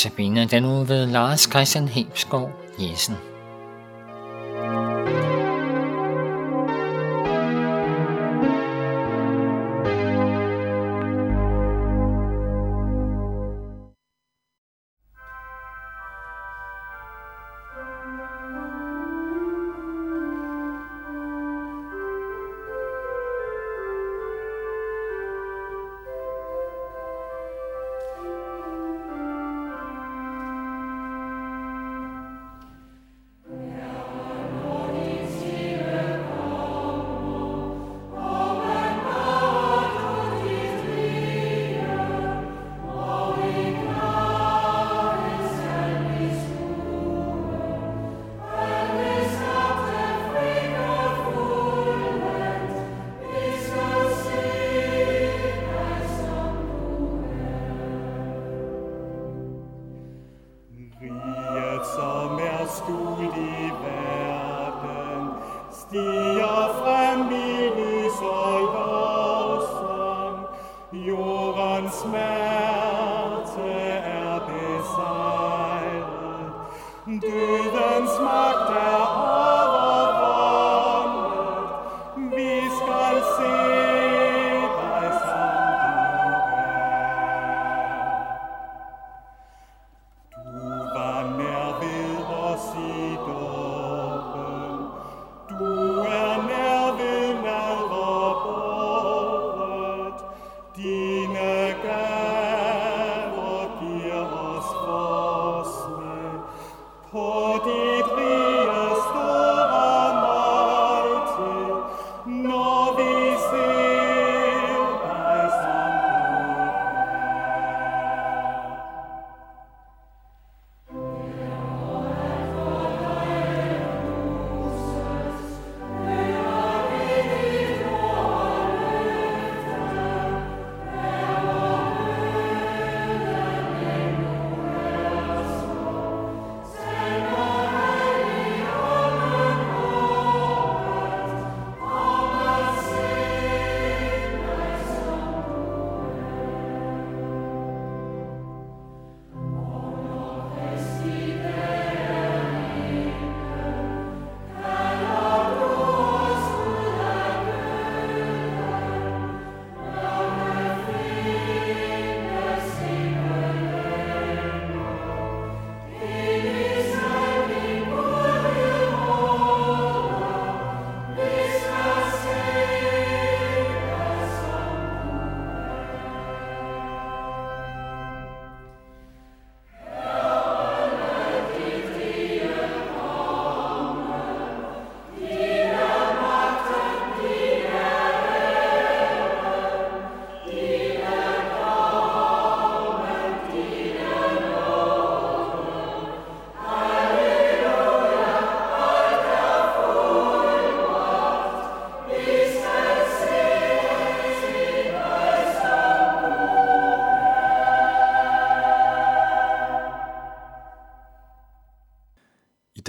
[0.00, 3.29] Notabene den uge ved Lars Christian Hebskov Jessen.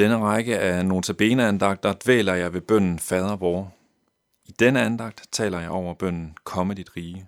[0.02, 3.74] Denne række af notabene-andagter dvæler jeg ved bønnen Fader vor.
[4.46, 7.28] I denne andagt taler jeg over bønnen Komme dit rige.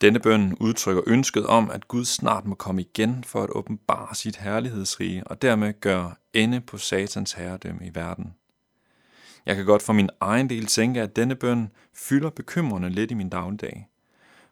[0.00, 4.36] Denne bøn udtrykker ønsket om, at Gud snart må komme igen for at åbenbare sit
[4.36, 8.34] herlighedsrige og dermed gøre ende på satans herredømme i verden.
[9.46, 13.14] Jeg kan godt for min egen del tænke, at denne bøn fylder bekymrende lidt i
[13.14, 13.88] min dagligdag.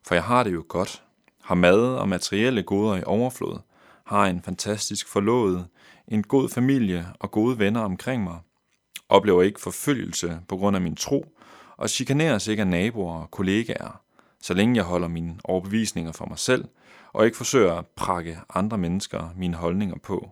[0.07, 1.03] For jeg har det jo godt,
[1.43, 3.59] har mad og materielle goder i overflod,
[4.05, 5.67] har en fantastisk forlovet,
[6.13, 8.39] en god familie og gode venner omkring mig,
[9.09, 11.37] oplever ikke forfølgelse på grund af min tro,
[11.77, 14.03] og chikaneres ikke af naboer og kollegaer,
[14.41, 16.65] så længe jeg holder mine overbevisninger for mig selv,
[17.13, 20.31] og ikke forsøger at prakke andre mennesker mine holdninger på.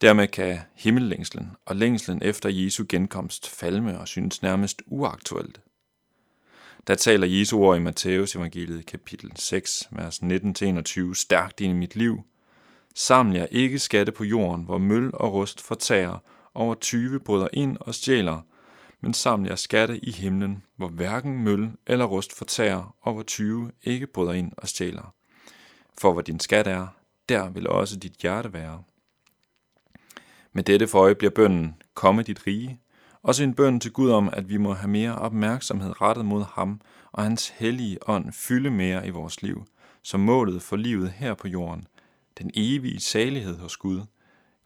[0.00, 5.60] Dermed kan himmellængslen og længslen efter Jesu genkomst falme og synes nærmest uaktuelt.
[6.86, 11.96] Der taler Jesu ord i Matthæus evangeliet kapitel 6, vers 19-21 stærkt ind i mit
[11.96, 12.22] liv.
[12.98, 16.18] Saml jer ikke skatte på jorden, hvor møl og rust fortærer,
[16.54, 18.40] over 20 bryder ind og stjæler,
[19.00, 23.70] men saml jer skatte i himlen, hvor hverken møl eller rust fortærer, og hvor 20
[23.82, 25.14] ikke bryder ind og stjæler.
[25.98, 26.86] For hvor din skat er,
[27.28, 28.82] der vil også dit hjerte være.
[30.52, 32.80] Med dette for øje bliver bønnen, komme dit rige,
[33.22, 36.80] også en bøn til Gud om, at vi må have mere opmærksomhed rettet mod ham
[37.12, 39.66] og hans hellige ånd fylde mere i vores liv,
[40.02, 41.86] som målet for livet her på jorden,
[42.38, 44.00] den evige salighed hos Gud,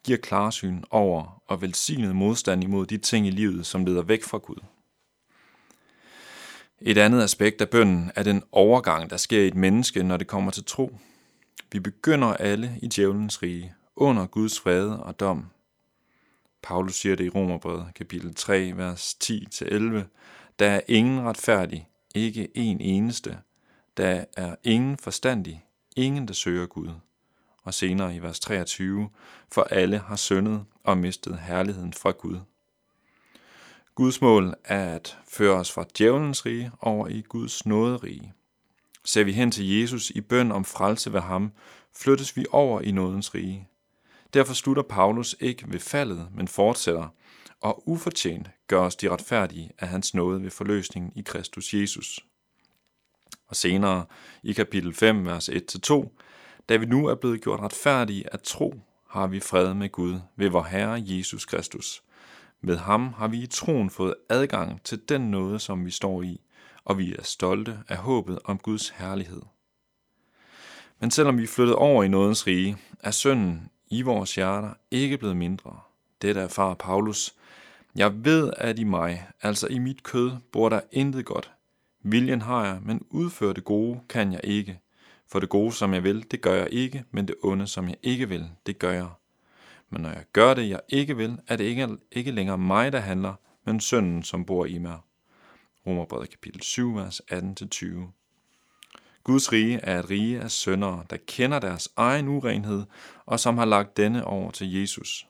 [0.05, 4.39] giver klarsyn over og velsignet modstand imod de ting i livet, som leder væk fra
[4.39, 4.59] Gud.
[6.81, 10.27] Et andet aspekt af bønden er den overgang, der sker i et menneske, når det
[10.27, 10.99] kommer til tro.
[11.73, 15.47] Vi begynder alle i djævelens rige, under Guds vrede og dom.
[16.63, 19.75] Paulus siger det i Romerbrevet, kapitel 3, vers 10-11.
[20.59, 23.39] Der er ingen retfærdig, ikke en eneste.
[23.97, 25.65] Der er ingen forstandig,
[25.97, 26.89] ingen der søger Gud.
[27.63, 29.09] Og senere i vers 23,
[29.53, 32.41] for alle har syndet og mistet herligheden fra Gud.
[33.95, 38.33] Guds mål er at føre os fra djævelens rige over i Guds nåderige.
[39.05, 41.53] Ser vi hen til Jesus i bøn om frelse ved ham,
[41.97, 43.69] flyttes vi over i nådens rige.
[44.35, 47.09] Derfor slutter Paulus ikke ved faldet, men fortsætter,
[47.61, 52.27] og ufortjent gør os de retfærdige af hans nåde ved forløsningen i Kristus Jesus.
[53.47, 54.05] Og senere
[54.43, 56.09] i kapitel 5, vers 1-2,
[56.71, 58.75] da vi nu er blevet gjort retfærdige af tro,
[59.09, 62.03] har vi fred med Gud ved vor Herre Jesus Kristus.
[62.61, 66.41] Med ham har vi i troen fået adgang til den nåde, som vi står i,
[66.85, 69.43] og vi er stolte af håbet om Guds herlighed.
[71.01, 75.19] Men selvom vi er flyttet over i nådens rige, er synden i vores hjerter ikke
[75.19, 75.81] blevet mindre.
[76.23, 77.35] Dette far Paulus.
[77.97, 81.53] Jeg ved, at i mig, altså i mit kød, bor der intet godt.
[82.03, 84.81] Viljen har jeg, men udføre det gode kan jeg ikke.
[85.31, 87.97] For det gode, som jeg vil, det gør jeg ikke, men det onde, som jeg
[88.03, 89.09] ikke vil, det gør jeg.
[89.91, 92.99] Men når jeg gør det, jeg ikke vil, er det ikke, ikke længere mig, der
[92.99, 93.35] handler,
[93.65, 94.99] men synden, som bor i mig.
[95.87, 97.87] Romerbrevet kapitel 7, vers 18-20.
[99.25, 102.85] Guds rige er et rige af søndere, der kender deres egen urenhed,
[103.27, 105.27] og som har lagt denne over til Jesus.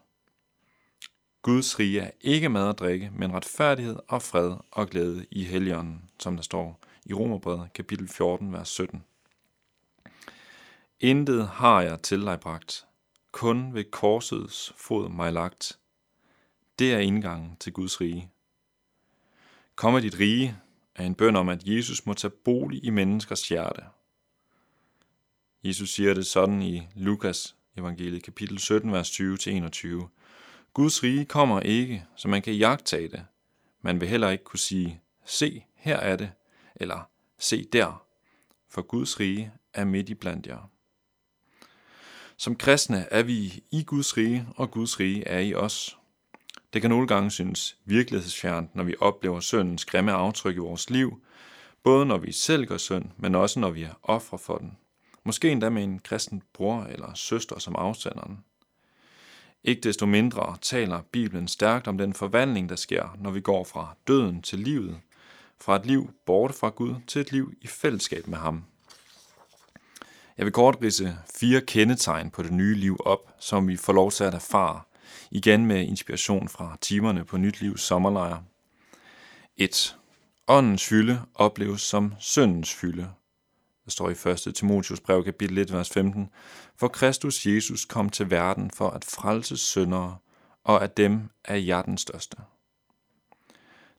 [1.42, 6.10] Guds rige er ikke mad og drikke, men retfærdighed og fred og glæde i helligånden,
[6.18, 9.04] som der står i Romerbrevet kapitel 14, vers 17.
[11.02, 12.86] Intet har jeg til dig bragt,
[13.32, 15.78] kun ved korsets fod mig lagt.
[16.78, 18.30] Det er indgangen til Guds rige.
[19.74, 20.56] Kom af dit rige
[20.94, 23.82] er en bøn om, at Jesus må tage bolig i menneskers hjerte.
[25.64, 30.08] Jesus siger det sådan i Lukas evangeliet kapitel 17, vers 20-21.
[30.74, 33.24] Guds rige kommer ikke, så man kan jagtage det.
[33.82, 36.32] Man vil heller ikke kunne sige, se, her er det,
[36.76, 38.06] eller se der,
[38.68, 40.70] for Guds rige er midt i blandt jer.
[42.40, 45.98] Som kristne er vi i Guds rige, og Guds rige er i os.
[46.72, 51.22] Det kan nogle gange synes virkelighedsfjernt, når vi oplever syndens grimme aftryk i vores liv,
[51.82, 54.76] både når vi selv gør synd, men også når vi er ofre for den.
[55.24, 58.44] Måske endda med en kristen bror eller søster som afsenderen.
[59.64, 63.96] Ikke desto mindre taler Bibelen stærkt om den forvandling, der sker, når vi går fra
[64.06, 65.00] døden til livet,
[65.60, 68.64] fra et liv borte fra Gud til et liv i fællesskab med ham.
[70.40, 74.10] Jeg vil kort rise fire kendetegn på det nye liv op, som vi får lov
[74.10, 74.80] til at erfare,
[75.30, 78.42] igen med inspiration fra timerne på Nyt Livs sommerlejr.
[79.56, 79.96] 1.
[80.48, 83.10] Åndens fylde opleves som syndens fylde.
[83.84, 84.54] Der står i 1.
[84.54, 86.28] Timotius brev kapitel 1, vers 15.
[86.76, 90.16] For Kristus Jesus kom til verden for at frelse syndere,
[90.64, 92.36] og at dem er jeg den største.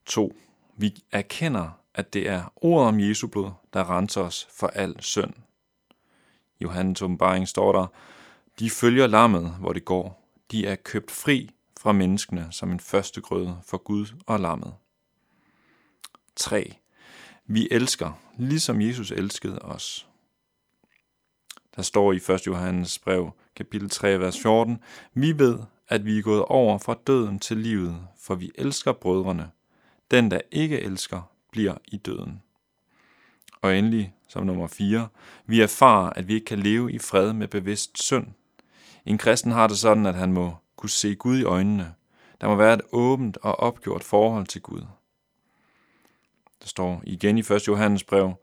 [0.05, 0.35] 2.
[0.77, 5.33] Vi erkender, at det er ordet om Jesu blod, der renser os for al synd.
[6.61, 7.87] Johannes åbenbaring står der,
[8.59, 10.27] de følger lammet, hvor det går.
[10.51, 11.49] De er købt fri
[11.79, 14.73] fra menneskene som en første grøde for Gud og lammet.
[16.35, 16.73] 3.
[17.45, 20.07] Vi elsker, ligesom Jesus elskede os.
[21.75, 22.47] Der står i 1.
[22.47, 24.79] Johannes brev, kapitel 3, vers 14,
[25.13, 29.51] Vi ved, at vi er gået over fra døden til livet, for vi elsker brødrene.
[30.11, 32.41] Den, der ikke elsker, bliver i døden.
[33.61, 35.07] Og endelig, som nummer 4,
[35.45, 38.27] vi erfarer, at vi ikke kan leve i fred med bevidst synd.
[39.05, 41.93] En kristen har det sådan, at han må kunne se Gud i øjnene.
[42.41, 44.81] Der må være et åbent og opgjort forhold til Gud.
[46.61, 47.67] Der står igen i 1.
[47.67, 48.33] Johannes brev,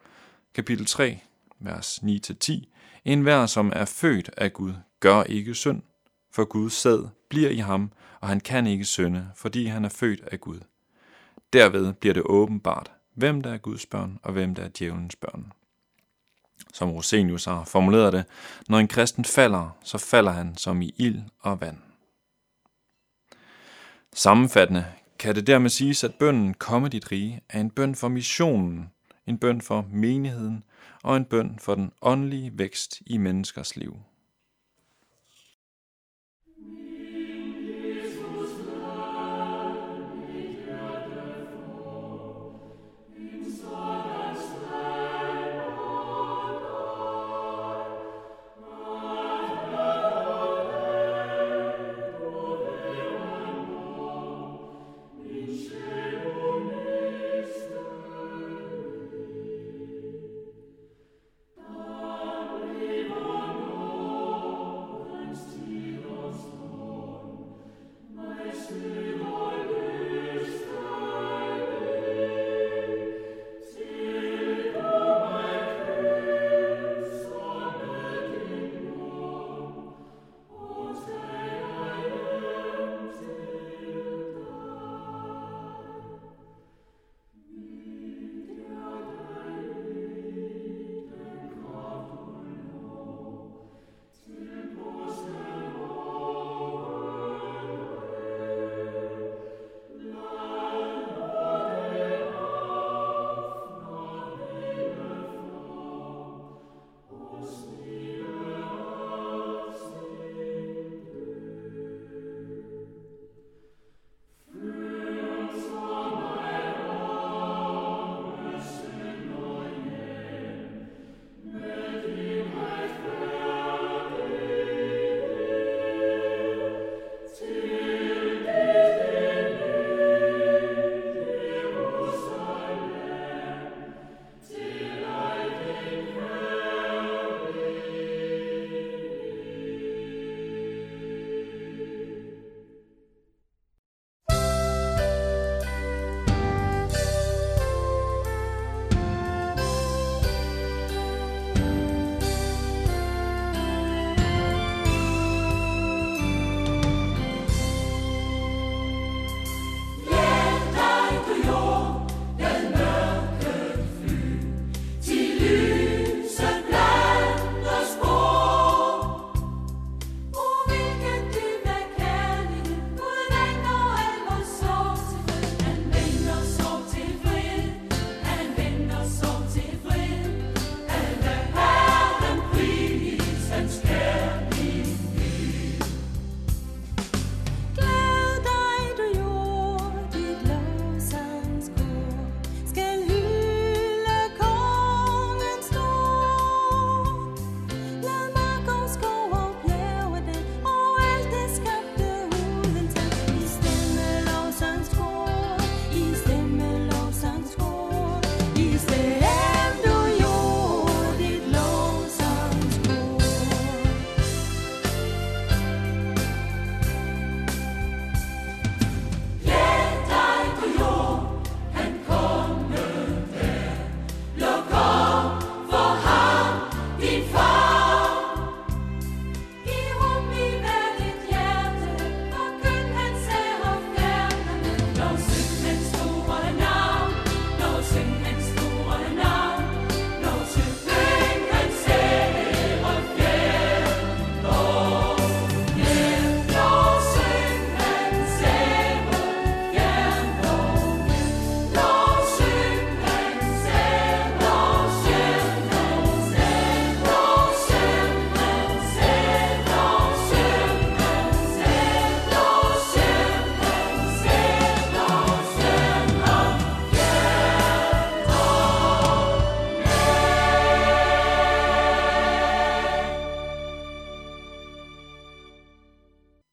[0.54, 1.18] kapitel 3,
[1.58, 2.64] vers 9-10.
[3.04, 5.82] En hver, som er født af Gud, gør ikke synd,
[6.30, 10.20] for Guds sæd bliver i ham, og han kan ikke synde, fordi han er født
[10.20, 10.60] af Gud.
[11.52, 15.52] Derved bliver det åbenbart, hvem der er Guds børn, og hvem der er djævelens børn.
[16.78, 18.24] Som Rosenius har formuleret det,
[18.68, 21.76] når en kristen falder, så falder han som i ild og vand.
[24.14, 24.84] Sammenfattende
[25.18, 28.90] kan det dermed siges, at bønden Komme dit rige er en bøn for missionen,
[29.26, 30.64] en bøn for menigheden
[31.02, 33.96] og en bøn for den åndelige vækst i menneskers liv.